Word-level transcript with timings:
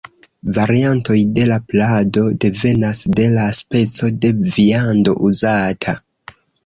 Variantoj 0.53 1.17
de 1.39 1.43
la 1.51 1.59
plado 1.73 2.23
devenas 2.45 3.03
de 3.19 3.27
la 3.35 3.45
speco 3.59 4.09
de 4.25 4.33
viando 4.57 5.15
uzata. 5.29 5.95